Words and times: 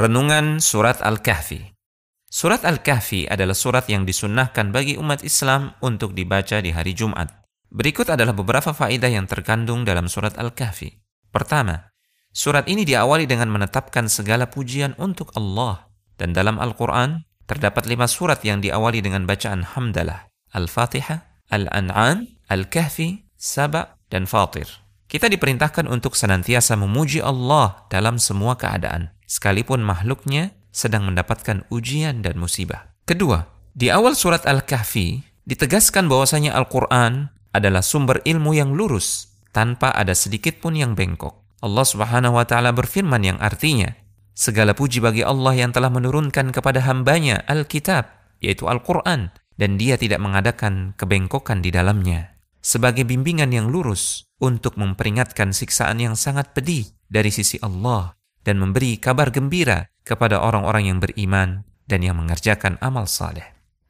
Renungan 0.00 0.64
Surat 0.64 1.04
Al-Kahfi 1.04 1.76
Surat 2.24 2.64
Al-Kahfi 2.64 3.28
adalah 3.28 3.52
surat 3.52 3.84
yang 3.84 4.08
disunnahkan 4.08 4.72
bagi 4.72 4.96
umat 4.96 5.20
Islam 5.20 5.76
untuk 5.84 6.16
dibaca 6.16 6.56
di 6.64 6.72
hari 6.72 6.96
Jumat. 6.96 7.28
Berikut 7.68 8.08
adalah 8.08 8.32
beberapa 8.32 8.72
faedah 8.72 9.12
yang 9.12 9.28
terkandung 9.28 9.84
dalam 9.84 10.08
surat 10.08 10.40
Al-Kahfi. 10.40 11.04
Pertama, 11.28 11.92
surat 12.32 12.64
ini 12.72 12.88
diawali 12.88 13.28
dengan 13.28 13.52
menetapkan 13.52 14.08
segala 14.08 14.48
pujian 14.48 14.96
untuk 14.96 15.36
Allah. 15.36 15.92
Dan 16.16 16.32
dalam 16.32 16.56
Al-Quran, 16.56 17.28
terdapat 17.44 17.84
lima 17.84 18.08
surat 18.08 18.40
yang 18.40 18.64
diawali 18.64 19.04
dengan 19.04 19.28
bacaan 19.28 19.68
Hamdalah, 19.68 20.32
Al-Fatihah, 20.56 21.44
Al-An'am, 21.52 22.24
Al-Kahfi, 22.48 23.28
Saba, 23.36 24.00
dan 24.08 24.24
Fatir. 24.24 24.64
Kita 25.12 25.28
diperintahkan 25.28 25.84
untuk 25.84 26.16
senantiasa 26.16 26.72
memuji 26.80 27.20
Allah 27.20 27.84
dalam 27.92 28.16
semua 28.16 28.56
keadaan, 28.56 29.12
sekalipun 29.30 29.78
makhluknya 29.86 30.58
sedang 30.74 31.06
mendapatkan 31.06 31.62
ujian 31.70 32.26
dan 32.26 32.34
musibah. 32.34 32.90
Kedua, 33.06 33.46
di 33.70 33.86
awal 33.86 34.18
surat 34.18 34.42
Al-Kahfi 34.42 35.22
ditegaskan 35.46 36.10
bahwasanya 36.10 36.58
Al-Quran 36.58 37.30
adalah 37.54 37.86
sumber 37.86 38.18
ilmu 38.26 38.58
yang 38.58 38.74
lurus, 38.74 39.30
tanpa 39.54 39.94
ada 39.94 40.18
sedikit 40.18 40.58
pun 40.58 40.74
yang 40.74 40.98
bengkok. 40.98 41.38
Allah 41.62 41.86
Subhanahu 41.86 42.34
wa 42.34 42.46
taala 42.46 42.74
berfirman 42.74 43.22
yang 43.22 43.38
artinya, 43.38 43.94
segala 44.34 44.74
puji 44.74 44.98
bagi 44.98 45.22
Allah 45.22 45.54
yang 45.54 45.70
telah 45.70 45.94
menurunkan 45.94 46.50
kepada 46.50 46.82
hambanya 46.82 47.46
Alkitab, 47.46 48.10
yaitu 48.42 48.66
Al-Quran, 48.66 49.30
dan 49.54 49.70
dia 49.78 49.94
tidak 49.94 50.18
mengadakan 50.18 50.98
kebengkokan 50.98 51.62
di 51.62 51.70
dalamnya 51.70 52.40
sebagai 52.60 53.08
bimbingan 53.08 53.50
yang 53.52 53.72
lurus 53.72 54.28
untuk 54.40 54.76
memperingatkan 54.76 55.52
siksaan 55.52 56.00
yang 56.00 56.14
sangat 56.16 56.52
pedih 56.52 56.88
dari 57.08 57.32
sisi 57.32 57.56
Allah 57.60 58.19
dan 58.46 58.60
memberi 58.60 58.96
kabar 58.96 59.28
gembira 59.32 59.92
kepada 60.02 60.40
orang-orang 60.40 60.90
yang 60.90 60.98
beriman 60.98 61.64
dan 61.86 62.00
yang 62.00 62.16
mengerjakan 62.16 62.80
amal 62.80 63.04
saleh. 63.10 63.44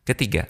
Ketiga, 0.04 0.48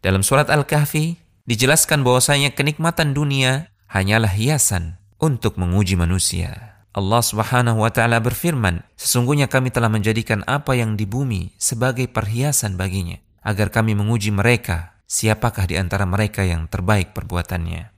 dalam 0.00 0.24
surat 0.24 0.48
Al-Kahfi 0.48 1.18
dijelaskan 1.44 2.06
bahwasanya 2.06 2.56
kenikmatan 2.56 3.12
dunia 3.12 3.72
hanyalah 3.90 4.32
hiasan 4.32 4.96
untuk 5.20 5.56
menguji 5.60 5.96
manusia. 5.98 6.78
Allah 6.94 7.22
Subhanahu 7.26 7.82
wa 7.82 7.90
taala 7.90 8.22
berfirman, 8.22 8.86
"Sesungguhnya 8.94 9.50
kami 9.50 9.74
telah 9.74 9.90
menjadikan 9.90 10.46
apa 10.46 10.78
yang 10.78 10.94
di 10.94 11.04
bumi 11.04 11.50
sebagai 11.58 12.06
perhiasan 12.06 12.78
baginya, 12.78 13.18
agar 13.42 13.74
kami 13.74 13.98
menguji 13.98 14.30
mereka 14.30 14.94
siapakah 15.04 15.68
di 15.68 15.76
antara 15.76 16.08
mereka 16.08 16.42
yang 16.42 16.66
terbaik 16.66 17.12
perbuatannya. 17.12 17.92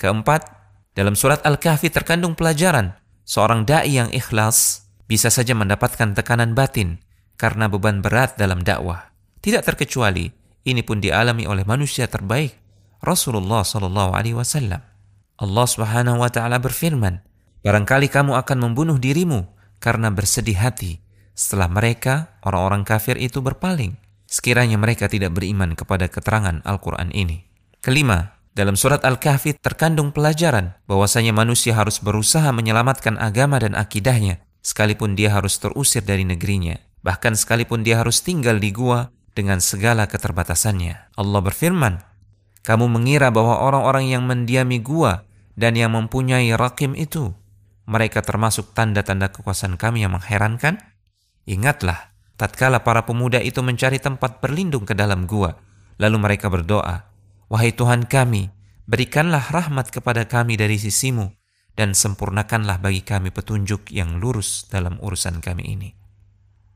Keempat, 0.00 0.42
dalam 0.96 1.14
surat 1.14 1.44
Al-Kahfi 1.44 1.92
terkandung 1.92 2.34
pelajaran 2.34 2.96
seorang 3.30 3.62
dai 3.62 3.94
yang 3.94 4.10
ikhlas 4.10 4.90
bisa 5.06 5.30
saja 5.30 5.54
mendapatkan 5.54 6.18
tekanan 6.18 6.58
batin 6.58 6.98
karena 7.38 7.70
beban 7.70 8.02
berat 8.02 8.34
dalam 8.34 8.66
dakwah. 8.66 9.14
Tidak 9.38 9.62
terkecuali 9.62 10.26
ini 10.66 10.82
pun 10.82 10.98
dialami 10.98 11.46
oleh 11.46 11.62
manusia 11.62 12.10
terbaik 12.10 12.58
Rasulullah 12.98 13.62
Shallallahu 13.62 14.18
Alaihi 14.18 14.34
Wasallam. 14.34 14.82
Allah 15.38 15.66
Subhanahu 15.70 16.18
Wa 16.20 16.28
Taala 16.34 16.58
berfirman, 16.58 17.22
barangkali 17.62 18.10
kamu 18.10 18.34
akan 18.34 18.58
membunuh 18.58 18.98
dirimu 18.98 19.46
karena 19.78 20.10
bersedih 20.10 20.58
hati 20.58 20.98
setelah 21.32 21.70
mereka 21.70 22.34
orang-orang 22.44 22.82
kafir 22.82 23.16
itu 23.16 23.40
berpaling 23.40 23.96
sekiranya 24.28 24.76
mereka 24.76 25.08
tidak 25.08 25.32
beriman 25.32 25.72
kepada 25.78 26.10
keterangan 26.10 26.60
Al-Quran 26.66 27.14
ini. 27.14 27.46
Kelima, 27.80 28.36
dalam 28.50 28.74
surat 28.74 29.06
Al-Kahfi 29.06 29.54
terkandung 29.54 30.10
pelajaran 30.10 30.74
bahwasanya 30.90 31.30
manusia 31.30 31.78
harus 31.78 32.02
berusaha 32.02 32.50
menyelamatkan 32.50 33.14
agama 33.14 33.62
dan 33.62 33.78
akidahnya, 33.78 34.42
sekalipun 34.58 35.14
dia 35.14 35.30
harus 35.30 35.54
terusir 35.62 36.02
dari 36.02 36.26
negerinya, 36.26 36.74
bahkan 37.06 37.38
sekalipun 37.38 37.86
dia 37.86 38.02
harus 38.02 38.26
tinggal 38.26 38.58
di 38.58 38.74
gua 38.74 39.14
dengan 39.38 39.62
segala 39.62 40.10
keterbatasannya. 40.10 41.14
Allah 41.14 41.40
berfirman, 41.46 42.02
kamu 42.66 42.90
mengira 42.90 43.30
bahwa 43.30 43.62
orang-orang 43.62 44.10
yang 44.10 44.26
mendiami 44.26 44.82
gua 44.82 45.22
dan 45.54 45.78
yang 45.78 45.94
mempunyai 45.94 46.50
rakim 46.58 46.98
itu, 46.98 47.30
mereka 47.86 48.18
termasuk 48.22 48.74
tanda-tanda 48.74 49.30
kekuasaan 49.30 49.78
kami 49.78 50.02
yang 50.02 50.14
mengherankan? 50.14 50.78
Ingatlah, 51.46 52.14
tatkala 52.34 52.82
para 52.82 53.06
pemuda 53.06 53.38
itu 53.38 53.62
mencari 53.62 54.02
tempat 54.02 54.42
berlindung 54.42 54.82
ke 54.86 54.94
dalam 54.98 55.30
gua. 55.30 55.54
Lalu 56.00 56.16
mereka 56.16 56.48
berdoa, 56.48 57.09
Wahai 57.50 57.74
Tuhan 57.74 58.06
kami, 58.06 58.54
berikanlah 58.86 59.50
rahmat 59.50 59.90
kepada 59.90 60.22
kami 60.30 60.54
dari 60.54 60.78
sisimu, 60.78 61.34
dan 61.74 61.98
sempurnakanlah 61.98 62.78
bagi 62.78 63.02
kami 63.02 63.34
petunjuk 63.34 63.90
yang 63.90 64.22
lurus 64.22 64.70
dalam 64.70 65.02
urusan 65.02 65.42
kami 65.42 65.74
ini. 65.74 65.90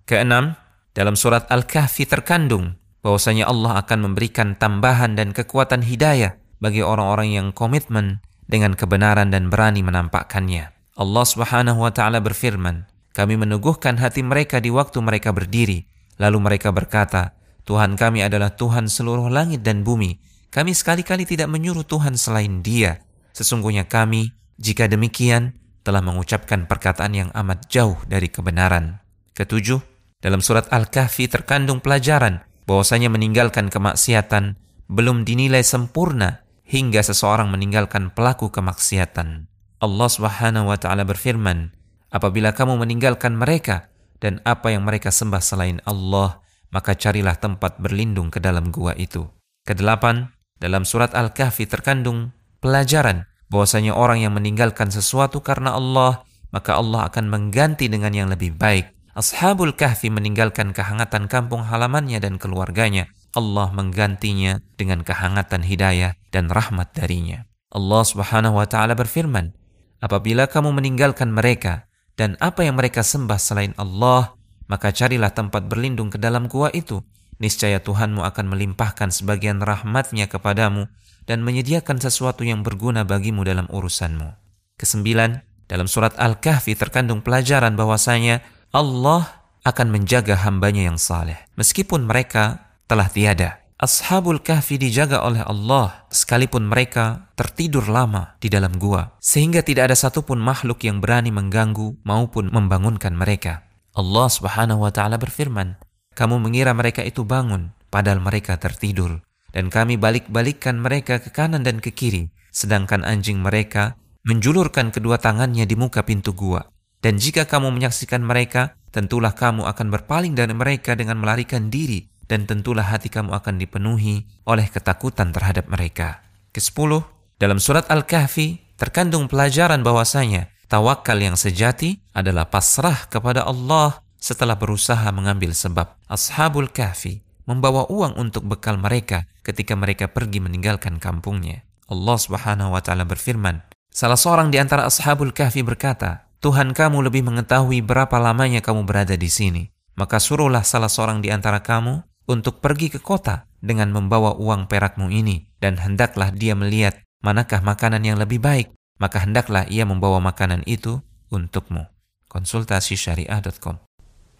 Keenam, 0.02 0.58
dalam 0.90 1.14
surat 1.14 1.46
Al-Kahfi 1.46 2.10
terkandung 2.10 2.74
bahwasanya 3.06 3.46
Allah 3.46 3.78
akan 3.86 4.10
memberikan 4.10 4.58
tambahan 4.58 5.14
dan 5.14 5.30
kekuatan 5.30 5.86
hidayah 5.86 6.42
bagi 6.58 6.82
orang-orang 6.82 7.38
yang 7.38 7.48
komitmen 7.54 8.18
dengan 8.50 8.74
kebenaran 8.74 9.30
dan 9.30 9.54
berani 9.54 9.86
menampakkannya. 9.86 10.74
Allah 10.98 11.24
Subhanahu 11.26 11.86
wa 11.86 11.94
taala 11.94 12.18
berfirman, 12.18 12.90
kami 13.14 13.38
meneguhkan 13.38 13.94
hati 14.02 14.26
mereka 14.26 14.58
di 14.58 14.74
waktu 14.74 14.98
mereka 14.98 15.30
berdiri. 15.30 15.86
Lalu 16.18 16.38
mereka 16.42 16.74
berkata, 16.74 17.38
Tuhan 17.62 17.94
kami 17.94 18.26
adalah 18.26 18.58
Tuhan 18.58 18.90
seluruh 18.90 19.30
langit 19.30 19.62
dan 19.62 19.86
bumi. 19.86 20.33
Kami 20.54 20.70
sekali-kali 20.70 21.26
tidak 21.26 21.50
menyuruh 21.50 21.82
Tuhan 21.82 22.14
selain 22.14 22.62
dia. 22.62 23.02
Sesungguhnya 23.34 23.90
kami, 23.90 24.30
jika 24.54 24.86
demikian, 24.86 25.58
telah 25.82 25.98
mengucapkan 25.98 26.70
perkataan 26.70 27.10
yang 27.10 27.30
amat 27.34 27.66
jauh 27.66 27.98
dari 28.06 28.30
kebenaran. 28.30 29.02
Ketujuh, 29.34 29.82
dalam 30.22 30.38
surat 30.38 30.70
Al-Kahfi 30.70 31.26
terkandung 31.26 31.82
pelajaran 31.82 32.46
bahwasanya 32.70 33.10
meninggalkan 33.10 33.66
kemaksiatan 33.66 34.54
belum 34.86 35.26
dinilai 35.26 35.66
sempurna 35.66 36.46
hingga 36.62 37.02
seseorang 37.02 37.50
meninggalkan 37.50 38.14
pelaku 38.14 38.54
kemaksiatan. 38.54 39.50
Allah 39.82 40.08
Subhanahu 40.08 40.70
wa 40.70 40.78
taala 40.78 41.02
berfirman, 41.02 41.74
Apabila 42.14 42.54
kamu 42.54 42.78
meninggalkan 42.78 43.34
mereka 43.34 43.90
dan 44.22 44.38
apa 44.46 44.70
yang 44.70 44.86
mereka 44.86 45.10
sembah 45.10 45.42
selain 45.42 45.82
Allah, 45.82 46.46
maka 46.70 46.94
carilah 46.94 47.34
tempat 47.34 47.82
berlindung 47.82 48.30
ke 48.30 48.38
dalam 48.38 48.70
gua 48.70 48.94
itu. 48.94 49.26
Kedelapan, 49.66 50.30
dalam 50.64 50.88
surat 50.88 51.12
Al-Kahfi 51.12 51.68
terkandung 51.68 52.32
pelajaran 52.64 53.28
bahwasanya 53.52 53.92
orang 53.92 54.24
yang 54.24 54.32
meninggalkan 54.32 54.88
sesuatu 54.88 55.44
karena 55.44 55.76
Allah, 55.76 56.24
maka 56.48 56.80
Allah 56.80 57.04
akan 57.12 57.28
mengganti 57.28 57.92
dengan 57.92 58.16
yang 58.16 58.32
lebih 58.32 58.56
baik. 58.56 58.88
Ashabul 59.12 59.76
Kahfi 59.76 60.08
meninggalkan 60.08 60.72
kehangatan 60.72 61.28
kampung 61.28 61.68
halamannya 61.68 62.16
dan 62.16 62.40
keluarganya. 62.40 63.12
Allah 63.36 63.68
menggantinya 63.76 64.64
dengan 64.80 65.04
kehangatan 65.04 65.68
hidayah 65.68 66.16
dan 66.32 66.48
rahmat 66.48 66.96
darinya. 66.96 67.44
Allah 67.68 68.02
Subhanahu 68.02 68.56
wa 68.56 68.64
taala 68.64 68.96
berfirman, 68.96 69.52
"Apabila 70.00 70.48
kamu 70.48 70.72
meninggalkan 70.72 71.28
mereka 71.28 71.86
dan 72.16 72.40
apa 72.40 72.64
yang 72.64 72.80
mereka 72.80 73.04
sembah 73.04 73.38
selain 73.38 73.74
Allah, 73.76 74.34
maka 74.66 74.90
carilah 74.90 75.30
tempat 75.30 75.68
berlindung 75.68 76.08
ke 76.08 76.16
dalam 76.16 76.48
gua 76.48 76.72
itu. 76.72 77.04
Niscaya 77.42 77.82
Tuhanmu 77.82 78.22
akan 78.22 78.46
melimpahkan 78.50 79.10
sebagian 79.10 79.58
rahmatnya 79.62 80.30
kepadamu 80.30 80.86
dan 81.24 81.40
menyediakan 81.42 81.98
sesuatu 81.98 82.44
yang 82.46 82.62
berguna 82.62 83.02
bagimu 83.02 83.42
dalam 83.42 83.66
urusanmu. 83.72 84.36
Kesembilan, 84.76 85.42
dalam 85.66 85.88
surat 85.88 86.12
Al-Kahfi 86.20 86.76
terkandung 86.76 87.24
pelajaran 87.24 87.74
bahwasanya 87.74 88.44
Allah 88.70 89.44
akan 89.64 89.88
menjaga 89.88 90.36
hambanya 90.44 90.92
yang 90.92 91.00
saleh, 91.00 91.40
meskipun 91.56 92.04
mereka 92.04 92.68
telah 92.84 93.08
tiada. 93.08 93.64
Ashabul 93.74 94.38
Kahfi 94.38 94.78
dijaga 94.78 95.26
oleh 95.26 95.42
Allah 95.42 96.06
sekalipun 96.06 96.62
mereka 96.62 97.26
tertidur 97.34 97.90
lama 97.90 98.38
di 98.38 98.46
dalam 98.46 98.78
gua 98.78 99.18
sehingga 99.18 99.66
tidak 99.66 99.90
ada 99.90 99.96
satupun 99.98 100.38
makhluk 100.38 100.86
yang 100.86 101.02
berani 101.02 101.34
mengganggu 101.34 101.98
maupun 102.06 102.54
membangunkan 102.54 103.10
mereka. 103.12 103.66
Allah 103.98 104.30
Subhanahu 104.30 104.86
wa 104.86 104.94
taala 104.94 105.18
berfirman, 105.18 105.74
"Kamu 106.14 106.38
mengira 106.38 106.70
mereka 106.74 107.02
itu 107.02 107.26
bangun 107.26 107.74
padahal 107.90 108.22
mereka 108.22 108.58
tertidur 108.58 109.22
dan 109.54 109.70
kami 109.70 109.94
balik-balikkan 109.94 110.82
mereka 110.82 111.22
ke 111.22 111.30
kanan 111.30 111.62
dan 111.62 111.78
ke 111.78 111.94
kiri 111.94 112.30
sedangkan 112.54 113.02
anjing 113.02 113.42
mereka 113.42 113.98
menjulurkan 114.24 114.90
kedua 114.90 115.20
tangannya 115.20 115.68
di 115.68 115.76
muka 115.76 116.02
pintu 116.02 116.32
gua. 116.32 116.64
Dan 117.04 117.20
jika 117.20 117.44
kamu 117.44 117.68
menyaksikan 117.76 118.24
mereka, 118.24 118.80
tentulah 118.88 119.36
kamu 119.36 119.68
akan 119.68 119.92
berpaling 119.92 120.32
dari 120.32 120.56
mereka 120.56 120.96
dengan 120.96 121.20
melarikan 121.20 121.68
diri 121.68 122.08
dan 122.24 122.48
tentulah 122.48 122.88
hati 122.88 123.12
kamu 123.12 123.36
akan 123.36 123.60
dipenuhi 123.60 124.24
oleh 124.48 124.64
ketakutan 124.72 125.28
terhadap 125.28 125.68
mereka. 125.68 126.24
Kesepuluh, 126.56 127.04
dalam 127.36 127.60
surat 127.60 127.84
Al-Kahfi 127.92 128.78
terkandung 128.80 129.28
pelajaran 129.28 129.84
bahwasanya 129.84 130.48
tawakal 130.72 131.20
yang 131.20 131.36
sejati 131.36 132.00
adalah 132.16 132.48
pasrah 132.48 133.04
kepada 133.12 133.44
Allah 133.44 134.00
setelah 134.24 134.56
berusaha 134.56 135.04
mengambil 135.12 135.52
sebab. 135.52 136.00
Ashabul 136.08 136.72
Kahfi 136.72 137.20
membawa 137.44 137.84
uang 137.92 138.16
untuk 138.16 138.48
bekal 138.48 138.80
mereka 138.80 139.28
ketika 139.44 139.76
mereka 139.76 140.08
pergi 140.08 140.40
meninggalkan 140.40 140.96
kampungnya. 140.96 141.68
Allah 141.92 142.16
Subhanahu 142.16 142.72
wa 142.72 142.80
taala 142.80 143.04
berfirman, 143.04 143.60
salah 143.92 144.16
seorang 144.16 144.48
di 144.48 144.56
antara 144.56 144.88
Ashabul 144.88 145.36
Kahfi 145.36 145.60
berkata, 145.60 146.32
Tuhan 146.40 146.72
kamu 146.72 147.04
lebih 147.04 147.20
mengetahui 147.28 147.84
berapa 147.84 148.16
lamanya 148.16 148.64
kamu 148.64 148.88
berada 148.88 149.12
di 149.12 149.28
sini. 149.28 149.68
Maka 150.00 150.16
suruhlah 150.16 150.64
salah 150.64 150.88
seorang 150.88 151.20
di 151.20 151.28
antara 151.28 151.60
kamu 151.60 152.00
untuk 152.24 152.64
pergi 152.64 152.88
ke 152.88 153.04
kota 153.04 153.44
dengan 153.60 153.92
membawa 153.92 154.36
uang 154.40 154.68
perakmu 154.68 155.12
ini. 155.12 155.52
Dan 155.60 155.80
hendaklah 155.80 156.32
dia 156.32 156.52
melihat 156.52 157.00
manakah 157.24 157.64
makanan 157.64 158.04
yang 158.04 158.20
lebih 158.20 158.44
baik. 158.44 158.72
Maka 159.00 159.24
hendaklah 159.24 159.64
ia 159.72 159.88
membawa 159.88 160.20
makanan 160.20 160.68
itu 160.68 161.00
untukmu. 161.32 161.88
Konsultasi 162.28 162.98
syariah.com 162.98 163.93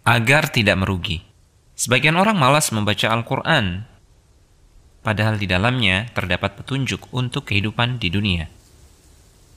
Agar 0.05 0.53
tidak 0.53 0.77
merugi. 0.77 1.25
Sebagian 1.73 2.13
orang 2.13 2.37
malas 2.37 2.69
membaca 2.69 3.09
Al-Quran, 3.09 3.89
padahal 5.01 5.41
di 5.41 5.49
dalamnya 5.49 6.13
terdapat 6.13 6.61
petunjuk 6.61 7.09
untuk 7.09 7.49
kehidupan 7.49 7.97
di 7.97 8.13
dunia. 8.13 8.45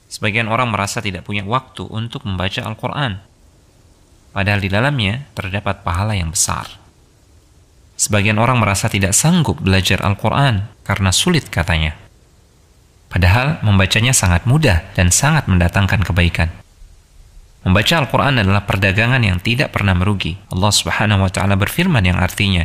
Sebagian 0.09 0.49
orang 0.49 0.73
merasa 0.73 1.05
tidak 1.05 1.29
punya 1.29 1.45
waktu 1.45 1.85
untuk 1.85 2.25
membaca 2.25 2.65
Al-Quran, 2.65 3.21
padahal 4.33 4.57
di 4.57 4.73
dalamnya 4.73 5.29
terdapat 5.37 5.85
pahala 5.85 6.17
yang 6.17 6.33
besar. 6.33 6.65
Sebagian 7.93 8.41
orang 8.41 8.57
merasa 8.57 8.89
tidak 8.89 9.13
sanggup 9.13 9.61
belajar 9.61 10.01
Al-Quran 10.01 10.65
karena 10.81 11.13
sulit 11.13 11.45
katanya. 11.53 11.93
Padahal 13.05 13.61
membacanya 13.61 14.17
sangat 14.17 14.49
mudah 14.49 14.81
dan 14.97 15.13
sangat 15.13 15.45
mendatangkan 15.45 16.01
kebaikan. 16.01 16.49
Membaca 17.59 17.93
Al-Quran 17.99 18.39
adalah 18.39 18.63
perdagangan 18.63 19.19
yang 19.19 19.43
tidak 19.43 19.75
pernah 19.75 19.91
merugi. 19.91 20.39
Allah 20.47 20.71
Subhanahu 20.71 21.27
wa 21.27 21.31
Ta'ala 21.31 21.59
berfirman 21.59 22.03
yang 22.07 22.15
artinya, 22.15 22.63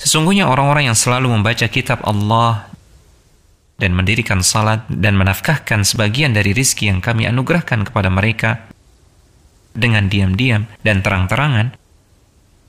Sesungguhnya 0.00 0.50
orang-orang 0.50 0.90
yang 0.90 0.98
selalu 0.98 1.30
membaca 1.30 1.64
kitab 1.70 2.02
Allah 2.02 2.68
dan 3.78 3.94
mendirikan 3.94 4.42
salat 4.42 4.86
dan 4.90 5.14
menafkahkan 5.18 5.82
sebagian 5.86 6.34
dari 6.34 6.54
rizki 6.54 6.90
yang 6.90 6.98
kami 7.02 7.26
anugerahkan 7.26 7.86
kepada 7.86 8.10
mereka 8.10 8.66
dengan 9.74 10.06
diam-diam 10.06 10.70
dan 10.86 11.02
terang-terangan, 11.02 11.74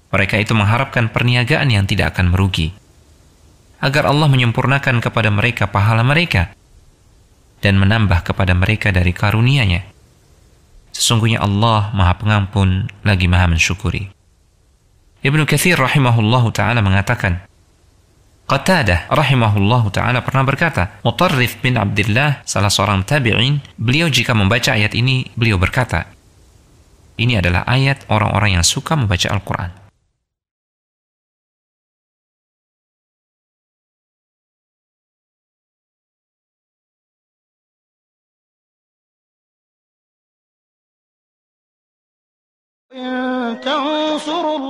mereka 0.09 0.35
itu 0.41 0.53
mengharapkan 0.57 1.13
perniagaan 1.13 1.69
yang 1.69 1.85
tidak 1.85 2.17
akan 2.17 2.33
merugi, 2.33 2.73
agar 3.81 4.09
Allah 4.09 4.25
menyempurnakan 4.25 4.97
kepada 5.01 5.29
mereka 5.29 5.69
pahala 5.69 6.01
mereka 6.01 6.55
dan 7.61 7.77
menambah 7.77 8.25
kepada 8.25 8.57
mereka 8.57 8.89
dari 8.89 9.13
karunia-Nya. 9.13 9.94
Sesungguhnya 10.95 11.43
Allah 11.43 11.91
Maha 11.91 12.15
Pengampun 12.15 12.87
lagi 13.03 13.27
Maha 13.27 13.51
Mensyukuri. 13.51 14.07
Ibnu 15.19 15.43
Katsir 15.43 15.75
rahimahullahu 15.75 16.55
taala 16.55 16.79
mengatakan, 16.79 17.43
Qatadah 18.47 19.11
rahimahullahu 19.11 19.91
taala 19.91 20.23
pernah 20.23 20.47
berkata, 20.47 21.03
Mutarrif 21.03 21.59
bin 21.59 21.75
Abdullah, 21.75 22.45
salah 22.47 22.71
seorang 22.71 23.03
tabi'in, 23.03 23.59
beliau 23.75 24.07
jika 24.07 24.31
membaca 24.31 24.71
ayat 24.71 24.95
ini, 24.95 25.27
beliau 25.35 25.59
berkata, 25.59 26.07
ini 27.19 27.43
adalah 27.43 27.67
ayat 27.67 28.07
orang-orang 28.07 28.61
yang 28.61 28.65
suka 28.65 28.95
membaca 28.95 29.27
Al-Quran. 29.27 29.84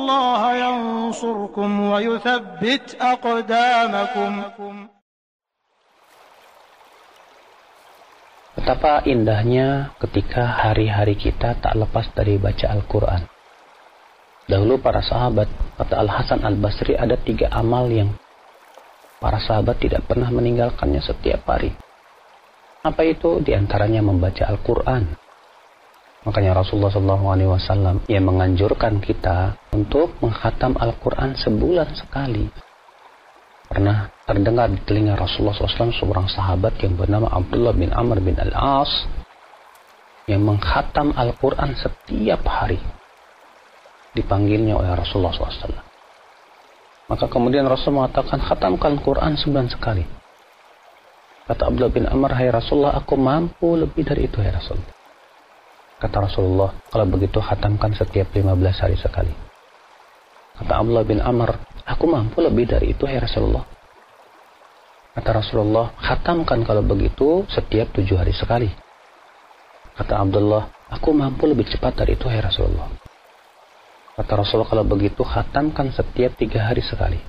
الله 0.05 0.43
ينصركم 0.57 1.71
ويثبت 1.81 2.87
أقدامكم 3.01 4.33
Betapa 8.51 9.01
indahnya 9.09 9.97
ketika 10.03 10.45
hari-hari 10.45 11.17
kita 11.17 11.57
tak 11.65 11.75
lepas 11.81 12.13
dari 12.13 12.37
baca 12.37 12.69
Al-Quran. 12.69 13.25
Dahulu 14.51 14.83
para 14.83 15.01
sahabat, 15.01 15.49
kata 15.81 15.95
Al-Hasan 15.97 16.45
Al-Basri 16.45 16.99
ada 16.99 17.17
tiga 17.17 17.49
amal 17.57 17.89
yang 17.89 18.13
para 19.17 19.41
sahabat 19.41 19.81
tidak 19.81 20.05
pernah 20.05 20.29
meninggalkannya 20.29 21.01
setiap 21.01 21.47
hari. 21.49 21.73
Apa 22.83 23.07
itu? 23.07 23.39
Di 23.41 23.57
antaranya 23.57 24.05
membaca 24.05 24.45
Al-Quran. 24.45 25.24
Makanya 26.26 26.58
Rasulullah 26.58 26.90
SAW 26.90 28.02
yang 28.10 28.26
menganjurkan 28.26 28.98
kita 28.98 29.62
untuk 29.78 30.18
menghatam 30.26 30.74
Al-Quran 30.74 31.38
sebulan 31.38 31.94
sekali. 31.94 32.50
Pernah 33.70 34.10
terdengar 34.26 34.74
di 34.74 34.82
telinga 34.82 35.14
Rasulullah 35.14 35.54
SAW 35.54 35.94
seorang 35.94 36.26
sahabat 36.26 36.82
yang 36.82 36.98
bernama 36.98 37.30
Abdullah 37.30 37.78
bin 37.78 37.94
Amr 37.94 38.26
bin 38.26 38.34
Al-As 38.42 39.06
yang 40.26 40.42
menghatam 40.42 41.14
Al-Quran 41.14 41.78
setiap 41.78 42.42
hari. 42.50 42.82
Dipanggilnya 44.18 44.82
oleh 44.82 44.98
Rasulullah 44.98 45.34
SAW. 45.34 45.78
Maka 47.06 47.30
kemudian 47.30 47.70
Rasul 47.70 47.94
mengatakan, 47.94 48.42
khatamkan 48.42 48.98
Quran 48.98 49.38
sebulan 49.38 49.70
sekali. 49.70 50.02
Kata 51.46 51.70
Abdullah 51.70 51.94
bin 51.94 52.10
Amr, 52.10 52.34
hai 52.34 52.50
Rasulullah, 52.50 52.98
aku 52.98 53.14
mampu 53.14 53.78
lebih 53.78 54.02
dari 54.02 54.26
itu, 54.26 54.42
hai 54.42 54.50
Rasulullah. 54.50 54.95
Kata 55.96 56.28
Rasulullah, 56.28 56.76
kalau 56.92 57.08
begitu 57.08 57.40
khatamkan 57.40 57.96
setiap 57.96 58.28
15 58.36 58.84
hari 58.84 59.00
sekali. 59.00 59.32
Kata 60.60 60.84
Abdullah 60.84 61.08
bin 61.08 61.24
Amr, 61.24 61.56
aku 61.88 62.04
mampu 62.08 62.44
lebih 62.44 62.68
dari 62.68 62.92
itu, 62.92 63.08
ya 63.08 63.24
Rasulullah. 63.24 63.64
Kata 65.16 65.30
Rasulullah, 65.40 65.96
khatamkan 65.96 66.68
kalau 66.68 66.84
begitu 66.84 67.48
setiap 67.48 67.96
tujuh 67.96 68.20
hari 68.20 68.36
sekali. 68.36 68.68
Kata 69.96 70.20
Abdullah, 70.20 70.68
aku 70.92 71.16
mampu 71.16 71.48
lebih 71.48 71.64
cepat 71.72 72.04
dari 72.04 72.20
itu, 72.20 72.28
ya 72.28 72.44
Rasulullah. 72.44 72.92
Kata 74.20 74.32
Rasulullah, 74.36 74.68
kalau 74.68 74.84
begitu 74.84 75.24
khatamkan 75.24 75.96
setiap 75.96 76.36
tiga 76.36 76.68
hari 76.68 76.84
sekali. 76.84 77.20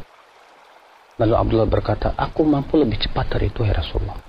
Lalu 1.22 1.34
Abdullah 1.38 1.70
berkata, 1.70 2.18
aku 2.18 2.42
mampu 2.42 2.74
lebih 2.82 2.98
cepat 2.98 3.30
dari 3.30 3.46
itu, 3.46 3.62
ya 3.62 3.78
Rasulullah. 3.78 4.25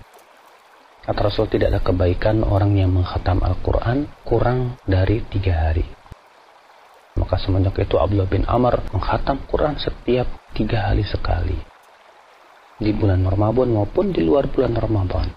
Kata 1.08 1.24
Rasul 1.24 1.48
tidak 1.48 1.72
ada 1.72 1.80
kebaikan 1.80 2.44
orang 2.44 2.76
yang 2.76 2.92
menghatam 2.92 3.40
Al-Quran 3.40 4.12
kurang 4.28 4.76
dari 4.84 5.24
tiga 5.32 5.72
hari. 5.72 5.88
Maka 7.16 7.40
semenjak 7.40 7.80
itu 7.80 7.96
Abdullah 7.96 8.28
bin 8.28 8.44
Amr 8.44 8.84
menghatam 8.92 9.40
Quran 9.48 9.80
setiap 9.80 10.28
tiga 10.52 10.92
hari 10.92 11.08
sekali. 11.08 11.56
Di 12.76 12.92
bulan 12.92 13.24
Ramadan 13.24 13.72
maupun 13.72 14.12
di 14.12 14.20
luar 14.20 14.52
bulan 14.52 14.76
Ramadan. 14.76 15.32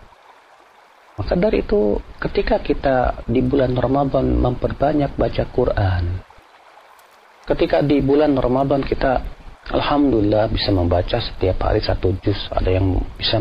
Maka 1.15 1.39
dari 1.39 1.63
itu 1.63 2.03
ketika 2.19 2.59
kita 2.59 3.23
di 3.31 3.39
bulan 3.39 3.71
Ramadan 3.79 4.27
memperbanyak 4.27 5.15
baca 5.15 5.45
Quran. 5.55 6.19
Ketika 7.47 7.79
di 7.87 8.03
bulan 8.03 8.35
Ramadan 8.35 8.83
kita 8.83 9.23
Alhamdulillah 9.69 10.49
bisa 10.49 10.73
membaca 10.73 11.21
setiap 11.21 11.61
hari 11.61 11.85
satu 11.85 12.17
juz. 12.25 12.49
Ada 12.49 12.81
yang 12.81 12.97
bisa 13.21 13.37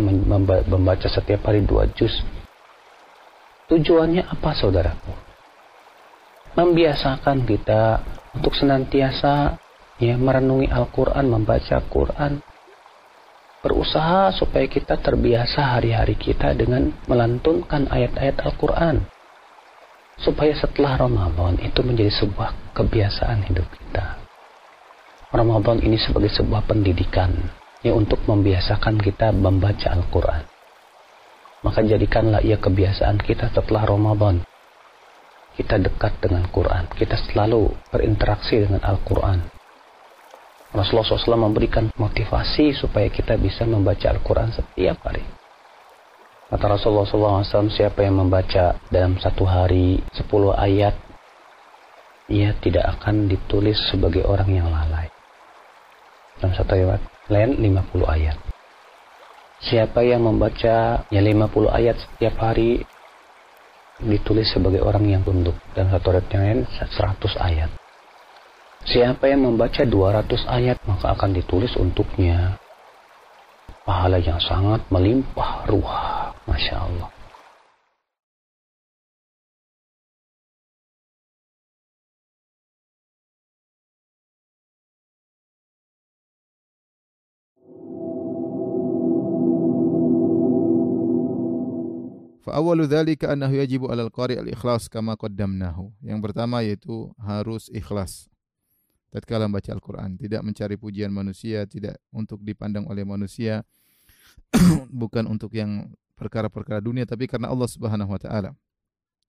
membaca 0.67 1.07
setiap 1.07 1.47
hari 1.47 1.63
dua 1.63 1.88
juz. 1.95 2.11
Tujuannya 3.71 4.27
apa 4.27 4.51
saudaraku? 4.51 5.15
Membiasakan 6.59 7.47
kita 7.47 8.03
untuk 8.35 8.51
senantiasa 8.51 9.55
ya 10.01 10.19
merenungi 10.19 10.67
Al-Quran, 10.67 11.25
membaca 11.31 11.79
Quran. 11.88 12.43
Berusaha 13.59 14.31
supaya 14.35 14.67
kita 14.67 14.99
terbiasa 14.99 15.79
hari-hari 15.79 16.15
kita 16.15 16.55
dengan 16.55 16.95
melantunkan 17.07 17.88
ayat-ayat 17.88 18.43
Al-Quran. 18.43 19.07
Supaya 20.19 20.51
setelah 20.51 20.99
Ramadan 20.99 21.55
itu 21.63 21.79
menjadi 21.79 22.11
sebuah 22.11 22.75
kebiasaan 22.75 23.47
hidup 23.47 23.67
kita. 23.71 24.18
Ramadan 25.29 25.77
ini 25.86 25.93
sebagai 26.01 26.33
sebuah 26.33 26.65
pendidikan 26.65 27.29
ya 27.86 27.93
untuk 27.93 28.25
membiasakan 28.25 28.98
kita 28.98 29.29
membaca 29.29 29.93
Al-Quran. 29.93 30.41
Maka 31.62 31.86
jadikanlah 31.86 32.41
ia 32.41 32.57
kebiasaan 32.57 33.21
kita 33.21 33.53
setelah 33.53 33.86
Ramadan. 33.86 34.41
Kita 35.53 35.77
dekat 35.77 36.17
dengan 36.17 36.50
Quran. 36.50 36.89
Kita 36.98 37.13
selalu 37.29 37.69
berinteraksi 37.93 38.57
dengan 38.57 38.81
Al-Quran. 38.81 39.45
Rasulullah 40.74 41.05
SAW 41.05 41.45
memberikan 41.45 41.93
motivasi 41.93 42.74
supaya 42.74 43.13
kita 43.13 43.38
bisa 43.38 43.69
membaca 43.69 44.09
Al-Quran 44.09 44.50
setiap 44.50 44.98
hari. 45.05 45.21
Kata 46.50 46.65
Rasulullah 46.65 47.05
SAW, 47.05 47.69
siapa 47.69 48.01
yang 48.01 48.17
membaca 48.17 48.81
dalam 48.89 49.21
satu 49.21 49.45
hari 49.45 50.01
10 50.09 50.25
ayat, 50.57 50.98
ia 52.33 52.57
tidak 52.57 52.98
akan 52.98 53.29
ditulis 53.29 53.77
sebagai 53.93 54.25
orang 54.25 54.50
yang 54.50 54.65
lalai 54.74 55.09
dalam 56.39 56.55
satu 56.55 56.72
ayat 56.75 57.01
lain 57.29 57.51
50 57.60 58.08
ayat. 58.08 58.38
Siapa 59.60 60.01
yang 60.08 60.24
membaca 60.24 61.03
ya 61.12 61.22
50 61.22 61.67
ayat 61.67 61.96
setiap 62.00 62.39
hari 62.39 62.81
ditulis 64.00 64.48
sebagai 64.48 64.79
orang 64.79 65.03
yang 65.12 65.22
tunduk 65.27 65.60
dan 65.75 65.91
satu 65.91 66.15
ayat 66.15 66.25
yang 66.31 66.43
lain 66.48 66.62
100 66.63 66.88
ayat. 67.43 67.69
Siapa 68.88 69.27
yang 69.27 69.43
membaca 69.43 69.84
200 69.84 70.48
ayat 70.48 70.79
maka 70.88 71.12
akan 71.12 71.36
ditulis 71.36 71.75
untuknya 71.75 72.55
pahala 73.84 74.24
yang 74.24 74.39
sangat 74.39 74.88
melimpah 74.88 75.67
ruah. 75.67 76.31
Masya 76.48 76.75
Allah. 76.79 77.18
Fa 92.50 92.58
awwalu 92.58 92.89
dzalika 92.89 93.29
annahu 93.29 93.62
yajibu 93.62 93.94
'alal 93.94 94.10
qari' 94.10 94.41
al-ikhlas 94.41 94.89
kama 94.89 95.13
qaddamnahu. 95.13 95.94
Yang 96.01 96.20
pertama 96.25 96.65
yaitu 96.65 97.13
harus 97.22 97.70
ikhlas. 97.70 98.25
Tatkala 99.13 99.46
membaca 99.46 99.70
Al-Qur'an, 99.70 100.18
tidak 100.18 100.41
mencari 100.41 100.74
pujian 100.74 101.13
manusia, 101.13 101.70
tidak 101.70 102.01
untuk 102.10 102.41
dipandang 102.41 102.89
oleh 102.89 103.06
manusia, 103.06 103.62
bukan 104.89 105.29
untuk 105.29 105.53
yang 105.53 105.94
perkara-perkara 106.18 106.82
dunia 106.82 107.06
tapi 107.06 107.29
karena 107.29 107.53
Allah 107.53 107.70
Subhanahu 107.70 108.10
wa 108.10 108.18
taala. 108.18 108.58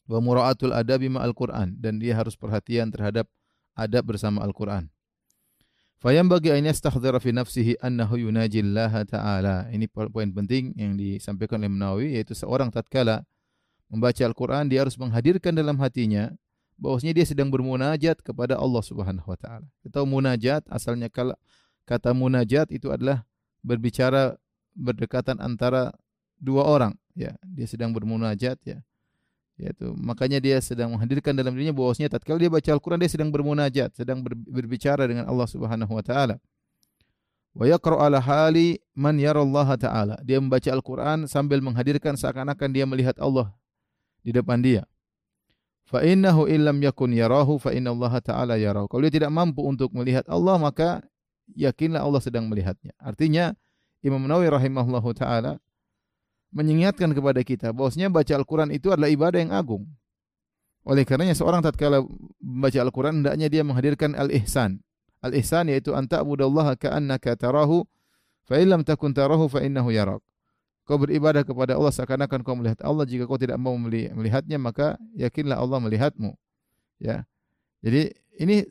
Wa 0.09 0.17
mura'atul 0.17 0.73
adabi 0.73 1.13
ma'al 1.13 1.37
Qur'an 1.37 1.77
dan 1.77 2.01
dia 2.01 2.17
harus 2.17 2.41
perhatian 2.41 2.89
terhadap 2.89 3.29
adab 3.77 4.17
bersama 4.17 4.41
Al-Qur'an. 4.49 4.89
Fayam 6.01 6.33
bagi 6.33 6.49
an 6.49 6.65
yastakhdhira 6.65 7.21
fi 7.21 7.29
nafsihi 7.29 7.77
annahu 7.85 8.17
yunaji 8.17 8.65
Allah 8.65 9.05
taala. 9.05 9.69
Ini 9.69 9.85
poin 9.93 10.33
penting 10.33 10.73
yang 10.73 10.97
disampaikan 10.97 11.61
oleh 11.61 11.69
Nawawi 11.69 12.17
yaitu 12.17 12.33
seorang 12.33 12.73
tatkala 12.73 13.21
membaca 13.93 14.25
Al-Qur'an 14.25 14.65
dia 14.65 14.81
harus 14.81 14.97
menghadirkan 14.97 15.53
dalam 15.53 15.77
hatinya 15.77 16.33
bahwasanya 16.81 17.21
dia 17.21 17.29
sedang 17.29 17.53
bermunajat 17.53 18.25
kepada 18.25 18.57
Allah 18.57 18.81
Subhanahu 18.81 19.29
wa 19.29 19.37
taala. 19.37 19.69
Kita 19.85 20.01
tahu 20.01 20.09
munajat 20.09 20.65
asalnya 20.73 21.13
kata 21.85 22.17
munajat 22.17 22.73
itu 22.73 22.89
adalah 22.89 23.29
berbicara 23.61 24.41
berdekatan 24.73 25.37
antara 25.37 25.93
dua 26.41 26.65
orang 26.65 26.97
ya. 27.13 27.37
Dia 27.45 27.69
sedang 27.69 27.93
bermunajat 27.93 28.57
ya 28.65 28.81
yaitu 29.61 29.93
makanya 29.93 30.41
dia 30.41 30.57
sedang 30.65 30.97
menghadirkan 30.97 31.37
dalam 31.37 31.53
dirinya 31.53 31.77
bahwasanya 31.77 32.17
tatkala 32.17 32.41
dia 32.41 32.49
baca 32.49 32.71
Al-Qur'an 32.73 32.97
dia 32.97 33.13
sedang 33.13 33.29
bermunajat, 33.29 33.93
sedang 33.93 34.25
berbicara 34.25 35.05
dengan 35.05 35.29
Allah 35.29 35.45
Subhanahu 35.45 35.93
wa 35.93 36.01
taala. 36.01 36.41
Wa 37.53 37.67
ala 37.77 38.19
hali 38.25 38.81
man 38.97 39.21
yara 39.21 39.45
Allah 39.45 39.69
taala. 39.77 40.15
Dia 40.25 40.41
membaca 40.41 40.71
Al-Qur'an 40.73 41.29
sambil 41.29 41.61
menghadirkan 41.61 42.17
seakan-akan 42.17 42.69
dia 42.73 42.89
melihat 42.89 43.21
Allah 43.21 43.53
di 44.25 44.33
depan 44.33 44.65
dia. 44.65 44.89
Fa 45.85 46.01
innahu 46.01 46.49
illam 46.49 46.81
yakun 46.81 47.13
yarahu 47.13 47.61
fa 47.61 47.77
inna 47.77 47.93
Allah 47.93 48.17
taala 48.25 48.55
yarahu. 48.57 48.89
Kalau 48.89 49.03
dia 49.05 49.13
tidak 49.21 49.29
mampu 49.29 49.61
untuk 49.61 49.93
melihat 49.93 50.25
Allah 50.25 50.57
maka 50.57 51.05
yakinlah 51.53 52.01
Allah 52.01 52.23
sedang 52.25 52.49
melihatnya. 52.49 52.97
Artinya 52.97 53.53
Imam 54.01 54.25
Nawawi 54.25 54.49
rahimahullahu 54.49 55.13
taala 55.13 55.61
mengingatkan 56.51 57.15
kepada 57.15 57.41
kita 57.47 57.71
bahwasanya 57.71 58.11
baca 58.11 58.33
Al-Quran 58.35 58.75
itu 58.75 58.91
adalah 58.91 59.11
ibadah 59.11 59.39
yang 59.39 59.55
agung. 59.55 59.87
Oleh 60.83 61.07
karenanya 61.07 61.37
seorang 61.39 61.63
tatkala 61.63 62.03
membaca 62.41 62.79
Al-Quran 62.83 63.23
hendaknya 63.23 63.47
dia 63.47 63.63
menghadirkan 63.63 64.19
al-ihsan. 64.19 64.83
Al-ihsan 65.21 65.69
yaitu 65.71 65.93
anta 65.93 66.25
abudallaha 66.25 66.75
ka'annaka 66.75 67.37
tarahu 67.37 67.85
fa 68.49 68.57
illam 68.59 68.83
takun 68.83 69.13
tarahu 69.15 69.47
fa 69.47 69.63
innahu 69.63 69.93
yarak. 69.93 70.25
Kau 70.89 70.99
beribadah 70.99 71.47
kepada 71.47 71.79
Allah 71.79 71.95
seakan-akan 71.95 72.41
kau 72.43 72.59
melihat 72.59 72.83
Allah. 72.83 73.07
Jika 73.07 73.29
kau 73.29 73.39
tidak 73.39 73.61
mau 73.63 73.79
melihatnya 73.79 74.59
maka 74.59 74.99
yakinlah 75.15 75.61
Allah 75.61 75.79
melihatmu. 75.79 76.35
Ya. 76.99 77.29
Jadi 77.85 78.11
ini 78.41 78.67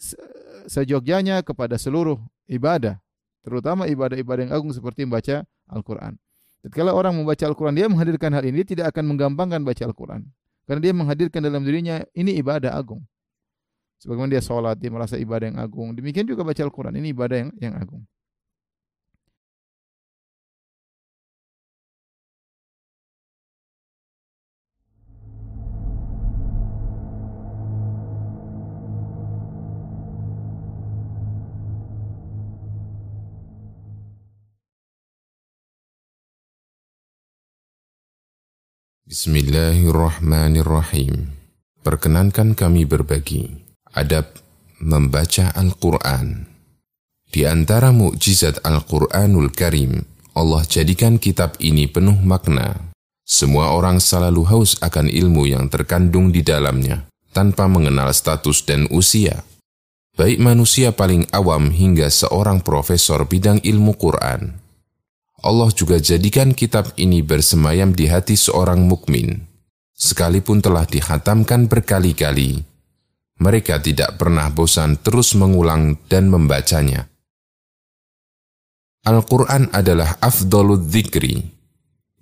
sejogjanya 0.68 1.46
kepada 1.46 1.78
seluruh 1.78 2.18
ibadah, 2.50 2.98
terutama 3.46 3.86
ibadah-ibadah 3.88 4.50
yang 4.50 4.54
agung 4.54 4.74
seperti 4.74 5.06
membaca 5.06 5.46
Al-Quran. 5.70 6.18
Tatkala 6.60 6.92
orang 6.92 7.16
membaca 7.16 7.40
Al-Quran, 7.48 7.72
dia 7.72 7.88
menghadirkan 7.88 8.36
hal 8.36 8.44
ini, 8.44 8.64
dia 8.64 8.68
tidak 8.76 8.86
akan 8.92 9.16
menggampangkan 9.16 9.64
baca 9.64 9.84
Al-Quran. 9.88 10.28
Karena 10.68 10.82
dia 10.84 10.94
menghadirkan 10.94 11.40
dalam 11.40 11.64
dirinya, 11.64 12.04
ini 12.12 12.36
ibadah 12.36 12.76
agung. 12.76 13.02
Sebagaimana 14.04 14.36
dia 14.36 14.44
sholat, 14.44 14.76
dia 14.76 14.92
merasa 14.92 15.16
ibadah 15.16 15.48
yang 15.48 15.60
agung. 15.60 15.96
Demikian 15.96 16.28
juga 16.28 16.44
baca 16.44 16.60
Al-Quran, 16.60 17.00
ini 17.00 17.16
ibadah 17.16 17.38
yang, 17.48 17.52
yang 17.60 17.74
agung. 17.80 18.04
Bismillahirrahmanirrahim. 39.10 41.34
Perkenankan 41.82 42.54
kami 42.54 42.86
berbagi 42.86 43.50
adab 43.90 44.38
membaca 44.78 45.50
Al-Quran. 45.58 46.46
Di 47.26 47.50
antara 47.50 47.90
mukjizat 47.90 48.62
Al-Quranul 48.62 49.50
Karim, 49.50 50.06
Allah 50.38 50.62
jadikan 50.62 51.18
kitab 51.18 51.58
ini 51.58 51.90
penuh 51.90 52.22
makna. 52.22 52.94
Semua 53.26 53.74
orang 53.74 53.98
selalu 53.98 54.46
haus 54.46 54.78
akan 54.78 55.10
ilmu 55.10 55.50
yang 55.50 55.74
terkandung 55.74 56.30
di 56.30 56.46
dalamnya, 56.46 57.10
tanpa 57.34 57.66
mengenal 57.66 58.14
status 58.14 58.62
dan 58.62 58.86
usia. 58.94 59.42
Baik 60.22 60.38
manusia 60.38 60.94
paling 60.94 61.26
awam 61.34 61.74
hingga 61.74 62.14
seorang 62.14 62.62
profesor 62.62 63.26
bidang 63.26 63.58
ilmu 63.66 63.98
Quran 63.98 64.59
Allah 65.40 65.72
juga 65.72 65.98
jadikan 66.00 66.52
kitab 66.52 66.92
ini 67.00 67.24
bersemayam 67.24 67.96
di 67.96 68.12
hati 68.12 68.36
seorang 68.36 68.84
mukmin. 68.84 69.48
Sekalipun 70.00 70.64
telah 70.64 70.88
dihatamkan 70.88 71.68
berkali-kali, 71.68 72.64
mereka 73.40 73.80
tidak 73.80 74.20
pernah 74.20 74.52
bosan 74.52 75.00
terus 75.00 75.36
mengulang 75.36 76.00
dan 76.12 76.28
membacanya. 76.32 77.08
Al-Quran 79.08 79.72
adalah 79.72 80.20
afdolud 80.20 80.88
dzikri, 80.88 81.40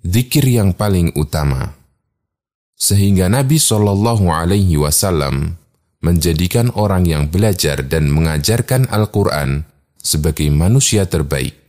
zikir 0.06 0.46
yang 0.46 0.74
paling 0.74 1.10
utama. 1.18 1.74
Sehingga 2.78 3.26
Nabi 3.26 3.58
Shallallahu 3.58 4.30
Alaihi 4.30 4.78
Wasallam 4.78 5.58
menjadikan 5.98 6.70
orang 6.78 7.02
yang 7.02 7.26
belajar 7.26 7.82
dan 7.82 8.06
mengajarkan 8.14 8.86
Al-Quran 8.86 9.66
sebagai 9.98 10.46
manusia 10.54 11.10
terbaik. 11.10 11.67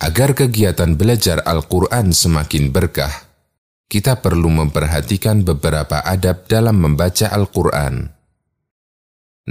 Agar 0.00 0.32
kegiatan 0.32 0.96
belajar 0.96 1.44
Al-Quran 1.44 2.16
semakin 2.16 2.72
berkah, 2.72 3.12
kita 3.84 4.24
perlu 4.24 4.48
memperhatikan 4.48 5.44
beberapa 5.44 6.00
adab 6.00 6.48
dalam 6.48 6.80
membaca 6.80 7.28
Al-Quran. 7.28 8.08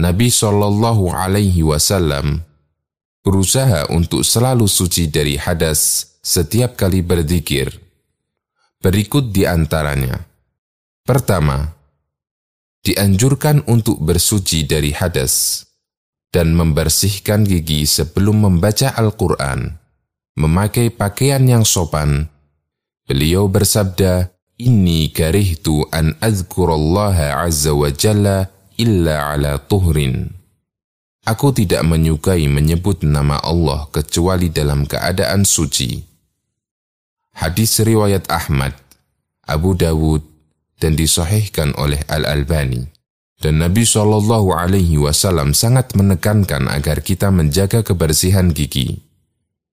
Nabi 0.02 0.34
Shallallahu 0.34 1.14
Alaihi 1.14 1.62
Wasallam 1.62 2.42
berusaha 3.22 3.94
untuk 3.94 4.26
selalu 4.26 4.66
suci 4.66 5.06
dari 5.14 5.38
hadas 5.38 6.18
setiap 6.26 6.74
kali 6.74 7.06
berzikir. 7.06 7.70
Berikut 8.82 9.30
di 9.30 9.46
antaranya. 9.46 10.18
Pertama, 11.06 11.62
dianjurkan 12.82 13.70
untuk 13.70 14.02
bersuci 14.02 14.66
dari 14.66 14.98
hadas 14.98 15.62
dan 16.34 16.58
membersihkan 16.58 17.46
gigi 17.46 17.86
sebelum 17.86 18.50
membaca 18.50 18.98
Al-Quran 18.98 19.89
memakai 20.38 20.94
pakaian 20.94 21.42
yang 21.46 21.66
sopan. 21.66 22.30
Beliau 23.10 23.50
bersabda, 23.50 24.30
Inni 24.60 25.08
karihtu 25.16 25.88
an 25.88 26.20
azkurallaha 26.20 27.48
azza 27.48 27.72
wa 27.72 27.88
jalla 27.88 28.52
illa 28.76 29.32
ala 29.32 29.56
tuhrin. 29.56 30.36
Aku 31.24 31.56
tidak 31.56 31.88
menyukai 31.88 32.44
menyebut 32.52 33.08
nama 33.08 33.40
Allah 33.40 33.88
kecuali 33.88 34.52
dalam 34.52 34.84
keadaan 34.84 35.48
suci. 35.48 36.04
Hadis 37.40 37.80
riwayat 37.80 38.28
Ahmad, 38.28 38.76
Abu 39.48 39.80
Dawud, 39.80 40.28
dan 40.76 41.00
disahihkan 41.00 41.72
oleh 41.80 42.04
Al-Albani. 42.12 42.84
Dan 43.40 43.64
Nabi 43.64 43.88
Shallallahu 43.88 44.52
Alaihi 44.52 45.00
Wasallam 45.00 45.56
sangat 45.56 45.96
menekankan 45.96 46.68
agar 46.68 47.00
kita 47.00 47.32
menjaga 47.32 47.80
kebersihan 47.80 48.52
gigi 48.52 49.09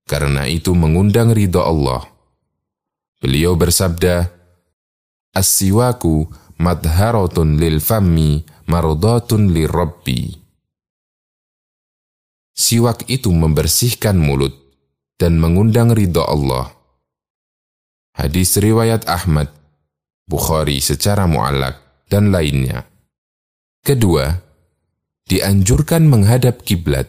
karena 0.07 0.47
itu 0.47 0.73
mengundang 0.73 1.35
ridha 1.35 1.67
Allah. 1.67 2.07
Beliau 3.19 3.59
bersabda, 3.59 4.31
As-siwaku 5.35 6.31
madharatun 6.63 7.61
lil 7.61 7.83
fammi 7.83 8.47
marudatun 8.71 9.53
li 9.53 9.67
rabbi. 9.69 10.33
Siwak 12.57 13.05
itu 13.13 13.29
membersihkan 13.29 14.17
mulut 14.17 14.57
dan 15.21 15.37
mengundang 15.37 15.93
ridha 15.93 16.25
Allah. 16.25 16.73
Hadis 18.17 18.57
riwayat 18.57 19.05
Ahmad, 19.05 19.53
Bukhari 20.25 20.81
secara 20.81 21.29
muallak 21.29 21.77
dan 22.09 22.33
lainnya. 22.33 22.89
Kedua, 23.85 24.33
dianjurkan 25.29 26.09
menghadap 26.09 26.65
kiblat 26.65 27.07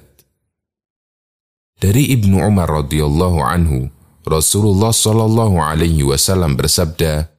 dari 1.78 2.10
Ibnu 2.14 2.42
Umar 2.42 2.70
radhiyallahu 2.86 3.40
anhu, 3.42 3.90
Rasulullah 4.26 4.92
shallallahu 4.92 5.62
alaihi 5.62 6.04
wasallam 6.04 6.58
bersabda, 6.58 7.30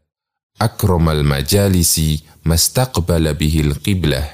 "Akramal 0.57 1.27
majalisi 1.27 2.23
mastaqbala 2.47 3.35
bihil 3.35 3.77
qiblah." 3.83 4.25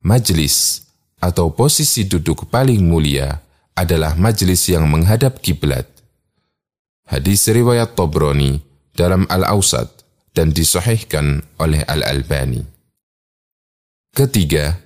Majlis 0.00 0.88
atau 1.20 1.52
posisi 1.52 2.08
duduk 2.08 2.48
paling 2.48 2.80
mulia 2.80 3.44
adalah 3.76 4.16
majlis 4.16 4.72
yang 4.72 4.88
menghadap 4.88 5.44
kiblat. 5.44 5.84
Hadis 7.04 7.44
riwayat 7.44 7.92
Tobroni 7.92 8.64
dalam 8.96 9.28
Al-Awsat 9.28 9.88
dan 10.32 10.56
disahihkan 10.56 11.44
oleh 11.60 11.84
Al-Albani. 11.84 12.64
Ketiga, 14.10 14.78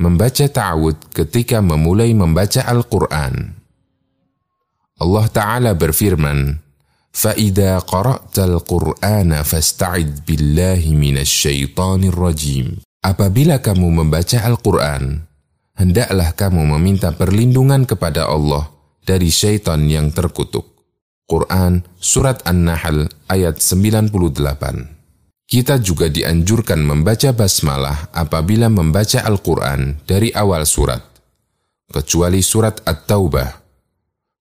membaca 0.00 0.46
ta'awud 0.48 1.14
ketika 1.14 1.62
memulai 1.62 2.10
membaca 2.16 2.64
Al-Quran. 2.66 3.54
Allah 5.02 5.26
Ta'ala 5.30 5.70
berfirman, 5.74 6.62
فَإِذَا 7.12 7.84
قَرَأْتَ 7.84 8.36
الْقُرْآنَ 8.38 9.30
فَاسْتَعِذْ 9.44 10.24
بِاللَّهِ 10.24 10.82
مِنَ 10.96 11.20
الشَّيْطَانِ 11.20 12.08
الرَّجِيمِ 12.08 12.66
Apabila 13.02 13.60
kamu 13.60 14.00
membaca 14.00 14.38
Al-Quran, 14.40 15.26
hendaklah 15.76 16.32
kamu 16.32 16.78
meminta 16.78 17.10
perlindungan 17.12 17.84
kepada 17.84 18.30
Allah 18.30 18.70
dari 19.02 19.28
syaitan 19.28 19.90
yang 19.90 20.14
terkutuk. 20.14 20.72
Quran 21.26 21.82
Surat 21.98 22.44
An-Nahl 22.46 23.10
ayat 23.26 23.58
98 23.58 24.95
kita 25.47 25.79
juga 25.79 26.11
dianjurkan 26.11 26.83
membaca 26.83 27.31
basmalah 27.31 28.11
apabila 28.11 28.67
membaca 28.67 29.23
Al-Quran 29.23 29.95
dari 30.03 30.27
awal 30.35 30.67
surat, 30.67 30.99
kecuali 31.87 32.43
surat 32.43 32.83
At-Taubah. 32.83 33.63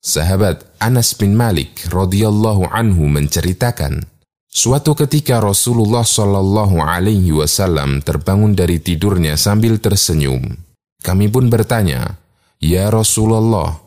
Sahabat 0.03 0.67
Anas 0.83 1.15
bin 1.15 1.39
Malik 1.39 1.87
radhiyallahu 1.95 2.67
anhu 2.75 3.07
menceritakan, 3.07 4.03
suatu 4.51 4.99
ketika 4.99 5.39
Rasulullah 5.39 6.03
shallallahu 6.03 6.83
alaihi 6.83 7.31
wasallam 7.31 8.03
terbangun 8.03 8.59
dari 8.59 8.83
tidurnya 8.83 9.39
sambil 9.39 9.79
tersenyum. 9.79 10.59
Kami 11.07 11.31
pun 11.31 11.47
bertanya, 11.47 12.19
"Ya 12.59 12.91
Rasulullah, 12.91 13.79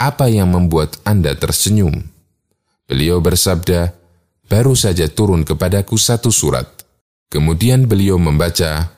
apa 0.00 0.32
yang 0.32 0.48
membuat 0.56 0.96
Anda 1.04 1.36
tersenyum?" 1.36 2.08
Beliau 2.88 3.20
bersabda, 3.20 3.92
baru 4.48 4.72
saja 4.76 5.08
turun 5.08 5.44
kepadaku 5.44 5.96
satu 5.96 6.30
surat. 6.30 6.84
Kemudian 7.32 7.88
beliau 7.90 8.18
membaca, 8.20 8.90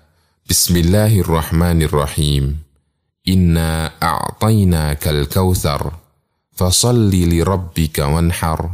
Bismillahirrahmanirrahim. 0.47 2.59
Inna 3.26 3.91
a'tayna 3.99 4.95
kal 5.00 5.26
kawthar. 5.26 5.99
Fasalli 6.55 7.26
li 7.26 7.43
rabbika 7.43 8.07
wanhar. 8.07 8.71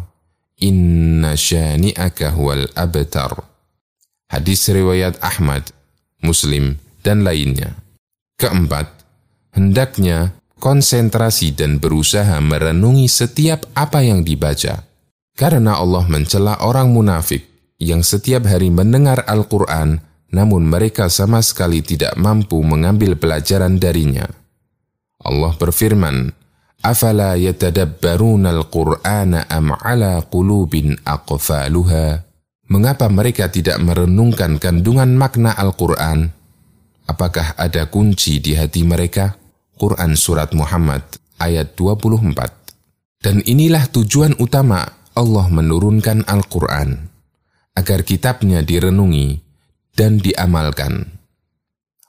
Inna 0.60 1.32
syani'aka 1.32 2.36
huwal 2.36 2.68
abtar. 2.76 3.32
Hadis 4.28 4.68
riwayat 4.68 5.16
Ahmad, 5.24 5.72
Muslim, 6.20 6.76
dan 7.00 7.24
lainnya. 7.24 7.72
Keempat, 8.36 8.92
hendaknya 9.56 10.36
konsentrasi 10.60 11.56
dan 11.56 11.80
berusaha 11.82 12.38
merenungi 12.38 13.10
setiap 13.10 13.66
apa 13.74 14.06
yang 14.06 14.22
dibaca 14.22 14.86
karena 15.32 15.80
Allah 15.80 16.04
mencela 16.08 16.60
orang 16.60 16.92
munafik 16.92 17.48
yang 17.82 18.04
setiap 18.04 18.46
hari 18.46 18.70
mendengar 18.70 19.26
Al-Quran, 19.26 19.98
namun 20.30 20.64
mereka 20.68 21.10
sama 21.10 21.42
sekali 21.42 21.82
tidak 21.82 22.14
mampu 22.14 22.62
mengambil 22.62 23.18
pelajaran 23.18 23.76
darinya. 23.76 24.28
Allah 25.22 25.52
berfirman, 25.58 26.30
"Afala 26.80 27.34
yatadabbaruna 27.34 28.54
al-Qur'ana 28.54 29.50
am 29.50 29.74
ala 29.74 30.22
qulubin 30.26 30.94
aqfaluha?" 31.02 32.22
Mengapa 32.72 33.10
mereka 33.12 33.52
tidak 33.52 33.76
merenungkan 33.84 34.56
kandungan 34.56 35.12
makna 35.12 35.52
Al-Quran? 35.52 36.32
Apakah 37.04 37.52
ada 37.60 37.84
kunci 37.92 38.40
di 38.40 38.56
hati 38.56 38.80
mereka? 38.80 39.36
Quran 39.76 40.16
Surat 40.16 40.56
Muhammad 40.56 41.04
ayat 41.36 41.76
24 41.76 42.32
Dan 43.20 43.44
inilah 43.44 43.92
tujuan 43.92 44.40
utama 44.40 45.01
Allah 45.12 45.46
menurunkan 45.52 46.24
Al-Quran 46.24 47.12
agar 47.76 48.00
kitabnya 48.04 48.64
direnungi 48.64 49.40
dan 49.92 50.16
diamalkan. 50.16 51.04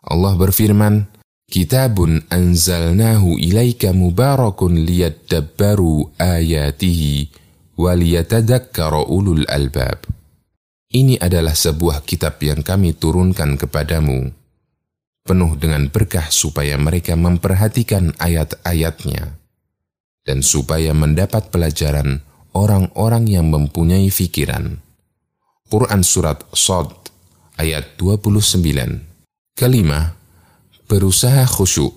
Allah 0.04 0.34
berfirman, 0.36 1.12
Kitabun 1.44 2.24
anzalnahu 2.32 3.38
ilaika 3.38 3.94
mubarakun 3.94 4.88
liyadabbaru 4.88 6.16
ayatihi 6.18 7.30
waliyatadakkara 7.78 9.06
ulul 9.12 9.46
albab. 9.52 10.02
Ini 10.94 11.20
adalah 11.20 11.54
sebuah 11.54 12.08
kitab 12.08 12.39
yang 12.42 12.63
kami 12.63 12.96
turunkan 12.96 13.60
kepadamu, 13.60 14.32
penuh 15.28 15.52
dengan 15.60 15.92
berkah 15.92 16.30
supaya 16.32 16.80
mereka 16.80 17.20
memperhatikan 17.20 18.16
ayat-ayatnya, 18.18 19.38
dan 20.24 20.39
supaya 20.42 20.96
mendapat 20.96 21.52
pelajaran 21.52 22.24
orang-orang 22.54 23.28
yang 23.30 23.50
mempunyai 23.50 24.10
fikiran. 24.10 24.80
Quran 25.70 26.02
Surat 26.06 26.46
Sod 26.54 26.94
ayat 27.58 27.98
29 27.98 28.58
Kelima, 29.54 30.18
berusaha 30.89 31.46
khusyuk. 31.46 31.94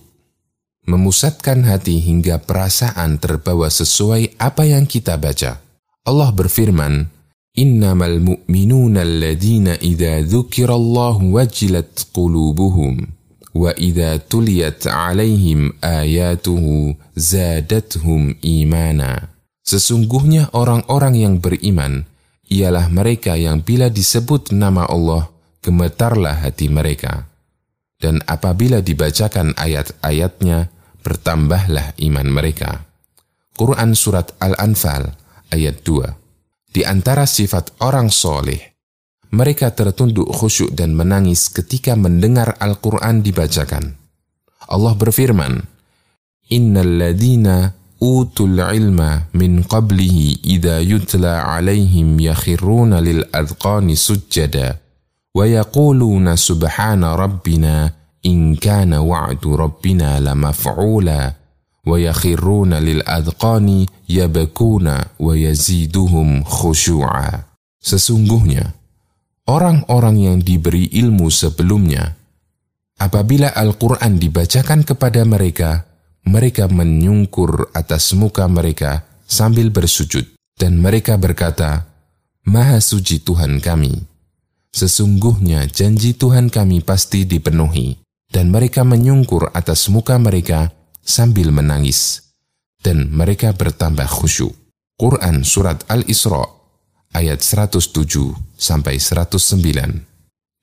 Memusatkan 0.86 1.66
hati 1.66 1.98
hingga 1.98 2.38
perasaan 2.38 3.18
terbawa 3.18 3.72
sesuai 3.72 4.38
apa 4.38 4.68
yang 4.68 4.84
kita 4.84 5.18
baca. 5.18 5.58
Allah 6.06 6.30
berfirman, 6.30 7.10
Innamal 7.56 8.20
mu'minuna 8.20 9.00
alladhina 9.00 9.80
idha 9.80 10.20
dhukirallahu 10.20 11.40
wajilat 11.40 12.12
qulubuhum 12.12 13.08
wa 13.56 13.72
idha 13.80 14.20
tuliyat 14.20 14.84
alaihim 14.84 15.72
ayatuhu 15.80 16.92
zadathum 17.16 18.36
imana. 18.44 19.35
Sesungguhnya 19.66 20.54
orang-orang 20.54 21.18
yang 21.18 21.34
beriman 21.42 22.06
ialah 22.46 22.86
mereka 22.86 23.34
yang 23.34 23.66
bila 23.66 23.90
disebut 23.90 24.54
nama 24.54 24.86
Allah, 24.86 25.26
gemetarlah 25.58 26.46
hati 26.46 26.70
mereka. 26.70 27.26
Dan 27.98 28.22
apabila 28.30 28.78
dibacakan 28.78 29.58
ayat-ayatnya, 29.58 30.70
bertambahlah 31.02 31.98
iman 31.98 32.28
mereka. 32.30 32.86
Quran 33.58 33.98
Surat 33.98 34.38
Al-Anfal 34.38 35.10
ayat 35.50 35.82
2 35.82 36.70
Di 36.70 36.86
antara 36.86 37.26
sifat 37.26 37.74
orang 37.82 38.12
soleh, 38.12 38.76
mereka 39.34 39.74
tertunduk 39.74 40.30
khusyuk 40.30 40.70
dan 40.76 40.94
menangis 40.94 41.50
ketika 41.50 41.98
mendengar 41.98 42.54
Al-Quran 42.62 43.26
dibacakan. 43.26 43.98
Allah 44.70 44.94
berfirman, 44.94 45.62
Innal 46.54 47.02
ladina 47.02 47.74
utul 48.00 48.60
ilma 48.60 49.24
min 49.32 49.64
qablihi 49.64 50.44
idha 50.44 50.80
yutla 50.84 51.56
alaihim 51.56 52.20
yakhiruna 52.20 53.00
lil 53.00 53.24
adqani 53.32 53.96
sujjada 53.96 54.76
wa 55.32 55.44
yaquluna 55.48 56.36
subhana 56.36 57.16
rabbina 57.16 57.88
in 58.24 58.56
kana 58.60 59.00
wa'du 59.00 59.56
rabbina 59.56 60.20
lamaf'ula 60.20 61.20
wa 61.86 61.96
yakhiruna 61.96 62.82
lil 62.82 63.00
adqani 63.06 63.88
yabakuna 64.10 65.16
wa 65.16 65.32
yaziduhum 65.32 66.44
sesungguhnya 67.80 68.74
orang-orang 69.46 70.16
yang 70.18 70.38
diberi 70.42 70.90
ilmu 70.90 71.30
sebelumnya 71.30 72.18
apabila 72.98 73.54
Al-Qur'an 73.54 74.18
dibacakan 74.18 74.82
kepada 74.82 75.22
mereka 75.22 75.86
mereka 76.26 76.66
menyungkur 76.66 77.70
atas 77.70 78.12
muka 78.18 78.50
mereka 78.50 79.06
sambil 79.30 79.70
bersujud, 79.70 80.26
dan 80.58 80.82
mereka 80.82 81.14
berkata, 81.14 81.86
Maha 82.46 82.78
suci 82.78 83.22
Tuhan 83.22 83.58
kami. 83.58 83.94
Sesungguhnya 84.70 85.66
janji 85.66 86.14
Tuhan 86.14 86.50
kami 86.52 86.82
pasti 86.82 87.24
dipenuhi, 87.26 87.98
dan 88.30 88.50
mereka 88.50 88.82
menyungkur 88.82 89.50
atas 89.54 89.88
muka 89.88 90.18
mereka 90.18 90.74
sambil 91.02 91.54
menangis, 91.54 92.22
dan 92.82 93.08
mereka 93.10 93.54
bertambah 93.54 94.06
khusyuk. 94.06 94.54
Quran 94.96 95.44
Surat 95.44 95.84
Al-Isra 95.92 96.44
ayat 97.12 97.40
107 97.40 98.36
sampai 98.56 98.96
109. 99.00 100.04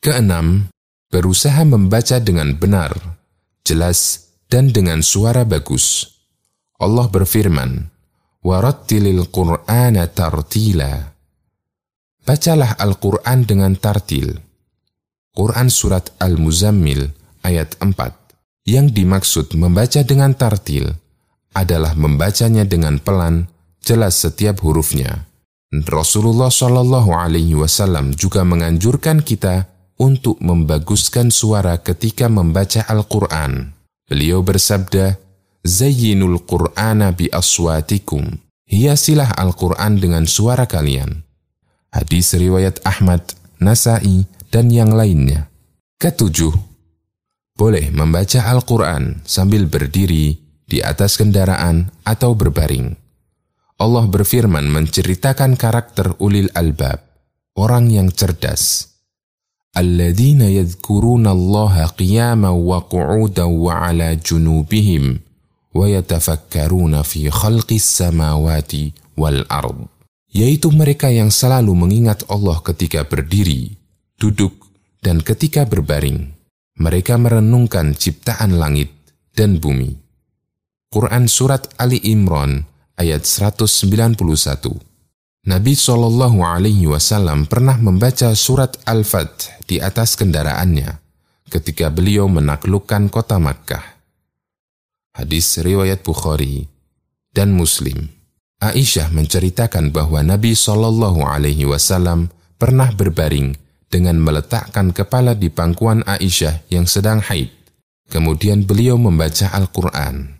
Keenam, 0.04 0.69
berusaha 1.13 1.62
membaca 1.63 2.17
dengan 2.17 2.58
benar, 2.58 2.97
jelas 3.62 4.22
dan 4.53 4.69
dengan 4.69 5.01
suara 5.01 5.41
bagus. 5.49 6.13
Allah 6.77 7.09
berfirman, 7.09 7.89
"Warattilil 8.45 9.25
Qur'ana 9.33 10.05
tartila." 10.13 11.17
Bacalah 12.21 12.77
Al-Qur'an 12.77 13.49
dengan 13.49 13.73
tartil. 13.73 14.37
Quran 15.33 15.73
surat 15.73 16.13
Al-Muzammil 16.21 17.09
ayat 17.41 17.73
4. 17.81 18.13
Yang 18.69 18.93
dimaksud 18.93 19.57
membaca 19.57 20.05
dengan 20.05 20.37
tartil 20.37 20.93
adalah 21.57 21.97
membacanya 21.97 22.63
dengan 22.63 23.01
pelan, 23.01 23.49
jelas 23.81 24.21
setiap 24.21 24.61
hurufnya. 24.61 25.25
Rasulullah 25.73 26.53
Shallallahu 26.53 27.11
Alaihi 27.11 27.57
Wasallam 27.57 28.13
juga 28.13 28.45
menganjurkan 28.45 29.25
kita 29.25 29.67
untuk 29.97 30.37
membaguskan 30.39 31.33
suara 31.33 31.81
ketika 31.81 32.29
membaca 32.29 32.85
Al-Quran. 32.85 33.72
Beliau 34.03 34.43
bersabda, 34.43 35.15
Zayyinul 35.63 36.43
Qur'ana 36.43 37.15
bi 37.15 37.31
aswatikum. 37.31 38.35
Hiasilah 38.67 39.39
Al-Quran 39.39 40.01
dengan 40.01 40.27
suara 40.27 40.67
kalian. 40.67 41.23
Hadis 41.93 42.35
riwayat 42.35 42.83
Ahmad, 42.83 43.23
Nasai, 43.63 44.27
dan 44.51 44.67
yang 44.73 44.91
lainnya. 44.91 45.47
Ketujuh, 46.01 46.51
boleh 47.55 47.93
membaca 47.95 48.43
Al-Quran 48.49 49.23
sambil 49.23 49.69
berdiri 49.69 50.35
di 50.67 50.81
atas 50.81 51.15
kendaraan 51.15 51.93
atau 52.03 52.33
berbaring. 52.35 52.97
Allah 53.79 54.05
berfirman 54.09 54.67
menceritakan 54.67 55.55
karakter 55.55 56.17
ulil 56.19 56.49
albab, 56.53 57.01
orang 57.55 57.87
yang 57.87 58.09
cerdas. 58.11 58.92
Wa 62.53 62.79
qu'udan 62.86 63.49
wa 63.57 63.73
ala 63.89 64.13
junubihim 64.13 65.17
wa 65.73 65.89
yatafakkaruna 65.89 67.01
fi 67.01 67.33
khalqis 67.33 67.81
samawati 67.81 68.93
wal 69.17 69.41
ard. 69.49 69.89
Yaitu 70.29 70.69
mereka 70.69 71.09
yang 71.09 71.33
selalu 71.33 71.73
mengingat 71.73 72.21
Allah 72.29 72.62
ketika 72.62 73.01
berdiri, 73.01 73.73
duduk, 74.21 74.53
dan 75.01 75.25
ketika 75.25 75.65
berbaring. 75.65 76.38
Mereka 76.77 77.17
merenungkan 77.17 77.97
ciptaan 77.97 78.62
langit 78.62 78.93
dan 79.33 79.57
bumi. 79.57 79.97
Quran 80.93 81.25
Surat 81.25 81.73
Ali 81.81 81.97
Imran 82.05 82.69
ayat 82.93 83.25
191 83.25 84.92
Nabi 85.43 85.75
Shallallahu 85.75 86.39
Alaihi 86.39 86.88
Wasallam 86.88 87.51
pernah 87.51 87.75
membaca 87.75 88.32
surat 88.32 88.79
Al-Fat 88.88 89.60
di 89.67 89.75
atas 89.75 90.15
kendaraannya 90.15 91.03
ketika 91.51 91.91
beliau 91.91 92.32
menaklukkan 92.32 93.12
kota 93.12 93.43
Makkah. 93.43 93.84
Hadis 95.12 95.60
riwayat 95.60 95.99
Bukhari 95.99 96.71
dan 97.36 97.51
Muslim. 97.51 98.08
Aisyah 98.63 99.12
menceritakan 99.12 99.91
bahwa 99.91 100.23
Nabi 100.23 100.56
Shallallahu 100.56 101.27
Alaihi 101.27 101.67
Wasallam 101.67 102.32
pernah 102.56 102.95
berbaring 102.95 103.60
dengan 103.91 104.23
meletakkan 104.23 104.95
kepala 104.95 105.36
di 105.36 105.51
pangkuan 105.51 106.08
Aisyah 106.08 106.71
yang 106.71 106.88
sedang 106.88 107.19
haid. 107.19 107.51
Kemudian 108.08 108.63
beliau 108.63 108.95
membaca 108.95 109.51
Al-Quran. 109.51 110.39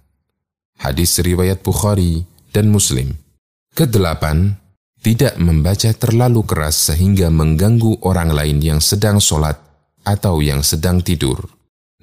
Hadis 0.80 1.20
riwayat 1.20 1.60
Bukhari 1.60 2.24
dan 2.56 2.72
Muslim. 2.72 3.20
Kedelapan, 3.76 4.63
tidak 5.04 5.36
membaca 5.36 5.92
terlalu 5.92 6.48
keras 6.48 6.90
sehingga 6.90 7.28
mengganggu 7.28 8.02
orang 8.08 8.32
lain 8.32 8.64
yang 8.64 8.80
sedang 8.80 9.20
sholat 9.20 9.60
atau 10.08 10.40
yang 10.40 10.64
sedang 10.64 11.04
tidur. 11.04 11.44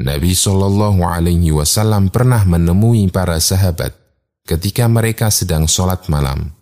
Nabi 0.00 0.36
Shallallahu 0.36 1.00
Alaihi 1.04 1.52
Wasallam 1.52 2.12
pernah 2.12 2.44
menemui 2.44 3.08
para 3.08 3.40
sahabat 3.40 3.96
ketika 4.44 4.84
mereka 4.88 5.32
sedang 5.32 5.64
sholat 5.64 6.08
malam 6.12 6.52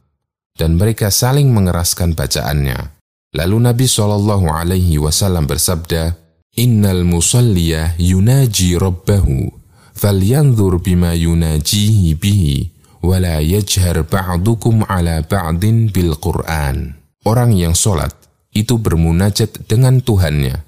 dan 0.55 0.79
mereka 0.79 1.11
saling 1.11 1.51
mengeraskan 1.51 2.15
bacaannya. 2.19 2.99
Lalu 3.35 3.57
Nabi 3.59 3.87
Shallallahu 3.87 4.47
Alaihi 4.51 4.99
Wasallam 4.99 5.47
bersabda, 5.47 6.19
Innal 6.59 7.07
musalliya 7.07 7.95
yunaji 7.95 8.75
rabbahu, 8.75 9.55
falyanzur 9.95 10.83
bima 10.83 11.15
yunajihi 11.15 12.19
bihi, 12.19 12.78
wala 13.03 13.41
yajhar 13.43 14.03
ba'dukum 14.07 14.87
ala 14.87 15.23
ba'din 15.23 15.91
bil 15.91 16.17
Qur'an. 16.19 16.99
Orang 17.27 17.53
yang 17.53 17.77
sholat 17.77 18.15
itu 18.55 18.81
bermunajat 18.81 19.69
dengan 19.69 20.01
Tuhannya. 20.01 20.65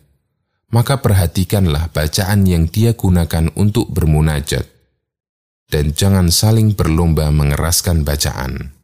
Maka 0.70 1.02
perhatikanlah 1.02 1.90
bacaan 1.90 2.46
yang 2.46 2.70
dia 2.70 2.94
gunakan 2.94 3.50
untuk 3.58 3.90
bermunajat. 3.90 4.68
Dan 5.70 5.94
jangan 5.94 6.30
saling 6.30 6.74
berlomba 6.78 7.30
mengeraskan 7.34 8.06
bacaan. 8.06 8.74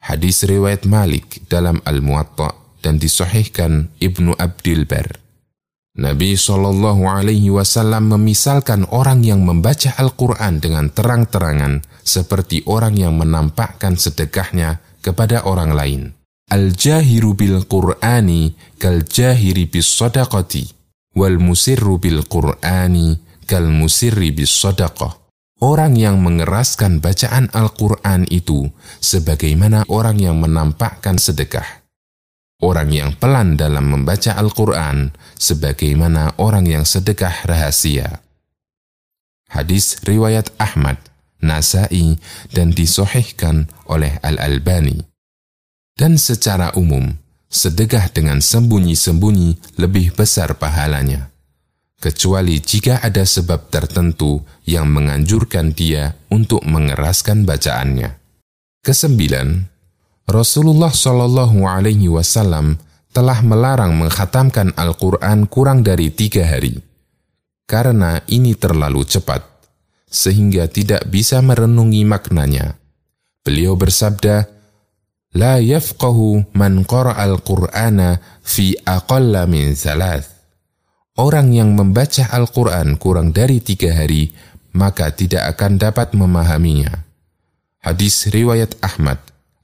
Hadis 0.00 0.44
riwayat 0.48 0.88
Malik 0.88 1.44
dalam 1.48 1.80
Al-Muwatta 1.84 2.56
dan 2.80 2.96
disahihkan 2.96 3.92
Ibnu 4.00 4.32
Abdil 4.36 4.88
Bar. 4.88 5.29
Nabi 5.98 6.38
Shallallahu 6.38 7.02
Alaihi 7.02 7.50
Wasallam 7.50 8.14
memisalkan 8.14 8.86
orang 8.94 9.26
yang 9.26 9.42
membaca 9.42 9.90
Al-Quran 9.98 10.62
dengan 10.62 10.86
terang-terangan 10.86 11.82
seperti 12.06 12.62
orang 12.70 12.94
yang 12.94 13.18
menampakkan 13.18 13.98
sedekahnya 13.98 14.78
kepada 15.02 15.42
orang 15.42 15.74
lain. 15.74 16.02
Al-jahiru 16.46 17.34
bil 17.34 17.66
Qur'ani 17.66 18.54
kal 18.78 19.02
jahiri 19.02 19.66
bis 19.66 19.90
sadaqati 19.90 20.70
wal 21.18 21.42
musirru 21.42 21.98
bil 21.98 22.22
Qur'ani 22.22 23.18
kal 23.50 23.66
musirri 23.66 24.30
bis 24.30 24.54
sadaqah. 24.54 25.18
Orang 25.58 25.98
yang 25.98 26.22
mengeraskan 26.22 27.02
bacaan 27.02 27.50
Al-Quran 27.50 28.30
itu 28.30 28.70
sebagaimana 29.02 29.84
orang 29.90 30.22
yang 30.22 30.38
menampakkan 30.38 31.18
sedekah 31.18 31.79
orang 32.70 32.94
yang 32.94 33.10
pelan 33.18 33.58
dalam 33.58 33.90
membaca 33.90 34.38
Al-Quran 34.38 35.10
sebagaimana 35.34 36.38
orang 36.38 36.70
yang 36.70 36.86
sedekah 36.86 37.42
rahasia. 37.50 38.22
Hadis 39.50 39.98
riwayat 40.06 40.54
Ahmad, 40.62 41.02
Nasai, 41.42 42.22
dan 42.54 42.70
disohihkan 42.70 43.66
oleh 43.90 44.22
Al-Albani. 44.22 45.02
Dan 45.98 46.14
secara 46.14 46.70
umum, 46.78 47.18
sedekah 47.50 48.14
dengan 48.14 48.38
sembunyi-sembunyi 48.38 49.74
lebih 49.82 50.14
besar 50.14 50.54
pahalanya. 50.54 51.34
Kecuali 52.00 52.56
jika 52.62 53.02
ada 53.02 53.26
sebab 53.26 53.68
tertentu 53.68 54.40
yang 54.64 54.88
menganjurkan 54.88 55.74
dia 55.76 56.16
untuk 56.32 56.64
mengeraskan 56.64 57.44
bacaannya. 57.44 58.16
Kesembilan, 58.80 59.68
Rasulullah 60.30 60.94
Shallallahu 60.94 61.66
Alaihi 61.66 62.06
Wasallam 62.06 62.78
telah 63.10 63.42
melarang 63.42 63.98
menghatamkan 63.98 64.70
Al-Quran 64.78 65.50
kurang 65.50 65.82
dari 65.82 66.14
tiga 66.14 66.46
hari, 66.46 66.78
karena 67.66 68.22
ini 68.30 68.54
terlalu 68.54 69.02
cepat, 69.02 69.42
sehingga 70.06 70.70
tidak 70.70 71.10
bisa 71.10 71.42
merenungi 71.42 72.06
maknanya. 72.06 72.78
Beliau 73.42 73.74
bersabda, 73.74 74.46
La 75.34 75.58
yafqahu 75.58 76.54
man 76.54 76.86
al-Qur'ana 76.86 78.22
fi 78.46 78.78
aqalla 78.86 79.50
min 79.50 79.74
thalath. 79.74 80.30
Orang 81.18 81.50
yang 81.50 81.74
membaca 81.74 82.30
Al-Quran 82.30 83.02
kurang 83.02 83.34
dari 83.34 83.58
tiga 83.58 83.98
hari, 83.98 84.30
maka 84.78 85.10
tidak 85.10 85.58
akan 85.58 85.74
dapat 85.74 86.14
memahaminya. 86.14 87.02
Hadis 87.82 88.30
riwayat 88.30 88.78
Ahmad 88.78 89.18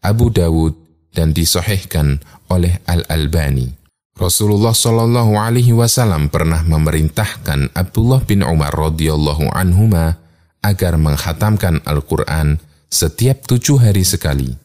Abu 0.06 0.30
Dawud 0.30 0.78
dan 1.10 1.34
disohhehkan 1.34 2.22
oleh 2.46 2.78
Al-Albani. 2.86 3.74
Rasulullah 4.16 4.72
Shallallahu 4.72 5.34
Alaihi 5.36 5.74
Wasallam 5.74 6.30
pernah 6.30 6.62
memerintahkan 6.62 7.74
Abdullah 7.74 8.22
bin 8.24 8.46
Umar 8.46 8.72
radhiyallahu 8.72 9.50
anhuma 9.52 10.16
agar 10.64 10.96
menghatamkan 10.96 11.84
Al-Quran 11.84 12.62
setiap 12.88 13.44
tujuh 13.44 13.82
hari 13.82 14.06
sekali. 14.06 14.56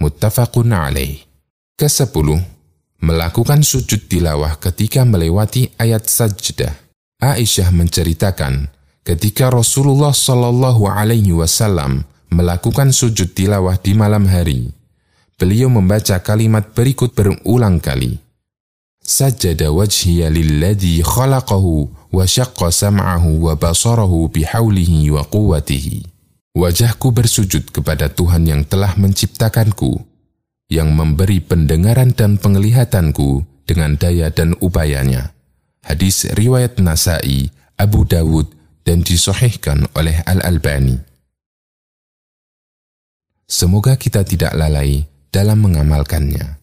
Muttafaqun 0.00 0.72
alaih. 0.72 1.20
Kesepuluh, 1.76 2.40
melakukan 3.04 3.60
sujud 3.60 4.08
tilawah 4.08 4.56
ketika 4.56 5.04
melewati 5.04 5.68
ayat 5.76 6.08
sajdah. 6.08 6.72
Aisyah 7.20 7.68
menceritakan, 7.68 8.72
ketika 9.04 9.52
Rasulullah 9.52 10.16
Shallallahu 10.16 10.88
Alaihi 10.88 11.36
Wasallam 11.36 12.08
melakukan 12.30 12.94
sujud 12.94 13.34
tilawah 13.34 13.76
di 13.76 13.92
malam 13.92 14.24
hari, 14.30 14.70
beliau 15.34 15.66
membaca 15.66 16.16
kalimat 16.22 16.70
berikut 16.72 17.12
berulang 17.12 17.82
kali. 17.82 18.22
Sajada 19.02 19.74
wajhiya 19.74 20.30
lilladhi 20.30 21.02
khalaqahu 21.02 21.90
wa 22.14 22.24
syaqqa 22.24 22.70
sam'ahu 22.70 23.50
wa 23.50 23.58
basarahu 23.58 24.30
bihaulihi 24.30 25.10
wa 25.10 25.26
quwatihi. 25.26 26.06
Wajahku 26.54 27.14
bersujud 27.14 27.70
kepada 27.70 28.10
Tuhan 28.10 28.46
yang 28.46 28.62
telah 28.66 28.94
menciptakanku, 28.98 30.02
yang 30.70 30.94
memberi 30.94 31.42
pendengaran 31.42 32.14
dan 32.14 32.38
penglihatanku 32.38 33.46
dengan 33.66 33.94
daya 33.94 34.30
dan 34.34 34.58
upayanya. 34.58 35.34
Hadis 35.86 36.26
riwayat 36.34 36.78
Nasai, 36.82 37.50
Abu 37.78 38.02
Dawud, 38.02 38.50
dan 38.82 39.06
disohihkan 39.06 39.86
oleh 39.94 40.22
Al-Albani. 40.26 41.09
Semoga 43.50 43.98
kita 43.98 44.22
tidak 44.22 44.54
lalai 44.54 45.10
dalam 45.34 45.58
mengamalkannya. 45.66 46.59